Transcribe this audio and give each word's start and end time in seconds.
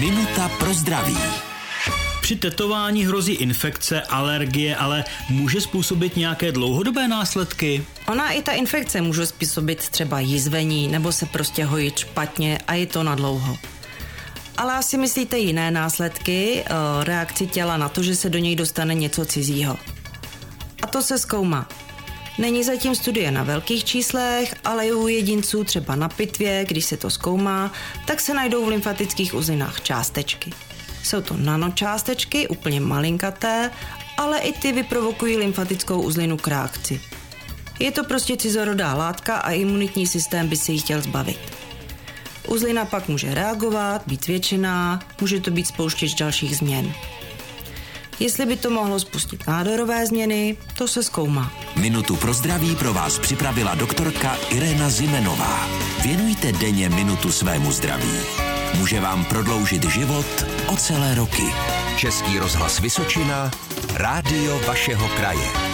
Minuta 0.00 0.48
pro 0.48 0.74
zdraví. 0.74 1.16
Při 2.22 2.36
tetování 2.36 3.06
hrozí 3.06 3.32
infekce, 3.32 4.02
alergie, 4.02 4.76
ale 4.76 5.04
může 5.28 5.60
způsobit 5.60 6.16
nějaké 6.16 6.52
dlouhodobé 6.52 7.08
následky? 7.08 7.84
Ona 8.08 8.30
i 8.30 8.42
ta 8.42 8.52
infekce 8.52 9.00
může 9.00 9.26
způsobit 9.26 9.88
třeba 9.88 10.20
jizvení 10.20 10.88
nebo 10.88 11.12
se 11.12 11.26
prostě 11.26 11.64
hojit 11.64 11.98
špatně 11.98 12.58
a 12.66 12.74
je 12.74 12.86
to 12.86 13.02
na 13.02 13.14
dlouho. 13.14 13.58
Ale 14.56 14.74
asi 14.74 14.98
myslíte 14.98 15.38
jiné 15.38 15.70
následky, 15.70 16.64
eh, 16.66 17.04
reakci 17.04 17.46
těla 17.46 17.76
na 17.76 17.88
to, 17.88 18.02
že 18.02 18.16
se 18.16 18.30
do 18.30 18.38
něj 18.38 18.56
dostane 18.56 18.94
něco 18.94 19.24
cizího. 19.24 19.76
A 20.82 20.86
to 20.86 21.02
se 21.02 21.18
zkoumá. 21.18 21.68
Není 22.38 22.64
zatím 22.64 22.94
studie 22.94 23.30
na 23.30 23.42
velkých 23.42 23.84
číslech, 23.84 24.54
ale 24.64 24.92
u 24.92 25.08
jedinců 25.08 25.64
třeba 25.64 25.96
na 25.96 26.08
pitvě, 26.08 26.64
když 26.68 26.84
se 26.84 26.96
to 26.96 27.10
zkoumá, 27.10 27.72
tak 28.06 28.20
se 28.20 28.34
najdou 28.34 28.64
v 28.64 28.68
lymfatických 28.68 29.34
uzlinách 29.34 29.80
částečky. 29.80 30.52
Jsou 31.02 31.20
to 31.20 31.36
nanočástečky, 31.36 32.48
úplně 32.48 32.80
malinkaté, 32.80 33.70
ale 34.16 34.38
i 34.38 34.52
ty 34.52 34.72
vyprovokují 34.72 35.36
lymfatickou 35.36 36.02
uzlinu 36.02 36.36
k 36.36 36.48
reakci. 36.48 37.00
Je 37.78 37.92
to 37.92 38.04
prostě 38.04 38.36
cizorodá 38.36 38.94
látka 38.94 39.36
a 39.36 39.50
imunitní 39.50 40.06
systém 40.06 40.48
by 40.48 40.56
se 40.56 40.72
jí 40.72 40.78
chtěl 40.78 41.00
zbavit. 41.00 41.38
Uzlina 42.48 42.84
pak 42.84 43.08
může 43.08 43.34
reagovat, 43.34 44.02
být 44.06 44.26
většiná, 44.26 45.00
může 45.20 45.40
to 45.40 45.50
být 45.50 45.66
spouštěč 45.66 46.14
dalších 46.14 46.56
změn. 46.56 46.92
Jestli 48.20 48.46
by 48.46 48.56
to 48.56 48.70
mohlo 48.70 49.00
spustit 49.00 49.46
nádorové 49.46 50.06
změny, 50.06 50.56
to 50.78 50.88
se 50.88 51.02
zkoumá. 51.02 51.52
Minutu 51.80 52.16
pro 52.16 52.32
zdraví 52.32 52.76
pro 52.76 52.94
vás 52.94 53.18
připravila 53.18 53.74
doktorka 53.74 54.36
Irena 54.50 54.90
Zimenová. 54.90 55.68
Věnujte 56.02 56.52
denně 56.52 56.88
minutu 56.88 57.32
svému 57.32 57.72
zdraví. 57.72 58.12
Může 58.78 59.00
vám 59.00 59.24
prodloužit 59.24 59.84
život 59.84 60.46
o 60.66 60.76
celé 60.76 61.14
roky. 61.14 61.44
Český 61.96 62.38
rozhlas 62.38 62.80
Vysočina, 62.80 63.50
rádio 63.94 64.60
vašeho 64.66 65.08
kraje. 65.08 65.67